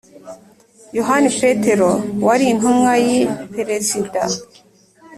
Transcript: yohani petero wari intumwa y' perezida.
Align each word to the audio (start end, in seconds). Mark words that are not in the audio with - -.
yohani 0.97 1.29
petero 1.39 1.89
wari 2.25 2.45
intumwa 2.53 2.93
y' 3.07 3.15
perezida. 3.53 4.21